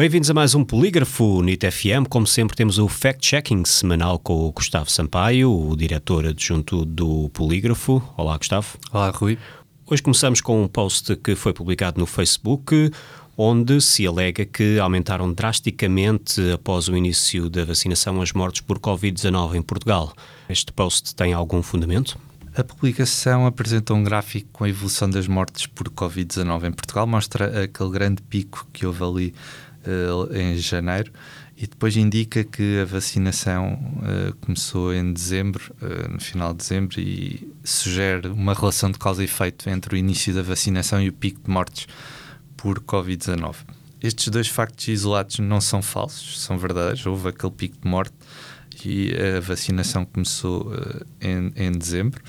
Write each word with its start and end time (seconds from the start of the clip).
Bem-vindos 0.00 0.30
a 0.30 0.32
mais 0.32 0.54
um 0.54 0.64
Polígrafo 0.64 1.42
NIT 1.42 1.70
FM. 1.70 2.08
Como 2.08 2.26
sempre, 2.26 2.56
temos 2.56 2.78
o 2.78 2.88
fact-checking 2.88 3.66
semanal 3.66 4.18
com 4.18 4.46
o 4.46 4.50
Gustavo 4.50 4.90
Sampaio, 4.90 5.52
o 5.52 5.76
diretor 5.76 6.24
adjunto 6.24 6.86
do 6.86 7.28
Polígrafo. 7.34 8.02
Olá, 8.16 8.38
Gustavo. 8.38 8.78
Olá, 8.90 9.10
Rui. 9.10 9.38
Hoje 9.86 10.02
começamos 10.02 10.40
com 10.40 10.62
um 10.62 10.66
post 10.66 11.14
que 11.16 11.34
foi 11.34 11.52
publicado 11.52 12.00
no 12.00 12.06
Facebook, 12.06 12.90
onde 13.36 13.78
se 13.82 14.06
alega 14.06 14.46
que 14.46 14.78
aumentaram 14.78 15.30
drasticamente 15.30 16.50
após 16.50 16.88
o 16.88 16.96
início 16.96 17.50
da 17.50 17.66
vacinação 17.66 18.22
as 18.22 18.32
mortes 18.32 18.62
por 18.62 18.78
Covid-19 18.78 19.56
em 19.56 19.60
Portugal. 19.60 20.14
Este 20.48 20.72
post 20.72 21.14
tem 21.14 21.34
algum 21.34 21.62
fundamento? 21.62 22.18
A 22.56 22.64
publicação 22.64 23.46
apresenta 23.46 23.94
um 23.94 24.02
gráfico 24.02 24.48
com 24.52 24.64
a 24.64 24.68
evolução 24.68 25.08
das 25.08 25.28
mortes 25.28 25.66
por 25.66 25.88
Covid-19 25.90 26.68
em 26.68 26.72
Portugal, 26.72 27.06
mostra 27.06 27.64
aquele 27.64 27.90
grande 27.90 28.22
pico 28.22 28.66
que 28.72 28.84
houve 28.84 29.04
ali 29.04 29.34
em 30.32 30.56
janeiro 30.56 31.12
e 31.60 31.66
depois 31.66 31.94
indica 31.94 32.42
que 32.42 32.80
a 32.80 32.86
vacinação 32.86 33.74
uh, 33.74 34.34
começou 34.40 34.94
em 34.94 35.12
dezembro, 35.12 35.62
uh, 35.82 36.10
no 36.10 36.18
final 36.18 36.54
de 36.54 36.58
dezembro, 36.60 36.98
e 36.98 37.52
sugere 37.62 38.28
uma 38.28 38.54
relação 38.54 38.90
de 38.90 38.98
causa 38.98 39.20
e 39.20 39.26
efeito 39.26 39.68
entre 39.68 39.94
o 39.94 39.98
início 39.98 40.32
da 40.32 40.40
vacinação 40.40 41.02
e 41.02 41.10
o 41.10 41.12
pico 41.12 41.38
de 41.44 41.50
mortes 41.50 41.86
por 42.56 42.80
Covid-19. 42.80 43.56
Estes 44.02 44.28
dois 44.28 44.48
factos 44.48 44.88
isolados 44.88 45.38
não 45.40 45.60
são 45.60 45.82
falsos, 45.82 46.40
são 46.40 46.56
verdadeiros. 46.56 47.04
Houve 47.04 47.28
aquele 47.28 47.52
pico 47.52 47.76
de 47.78 47.86
morte 47.86 48.14
e 48.82 49.12
a 49.36 49.40
vacinação 49.40 50.06
começou 50.06 50.62
uh, 50.72 51.04
em, 51.20 51.52
em 51.56 51.72
dezembro, 51.72 52.22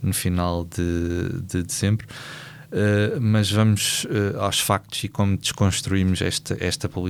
no 0.00 0.14
final 0.14 0.64
de, 0.64 1.42
de 1.42 1.64
dezembro. 1.64 2.06
Uh, 2.66 3.20
mas 3.20 3.50
vamos 3.50 4.04
uh, 4.04 4.40
aos 4.40 4.60
factos 4.60 5.04
e 5.04 5.08
como 5.08 5.36
desconstruímos 5.36 6.20
esta, 6.20 6.56
esta 6.60 6.88
publicação. 6.88 7.06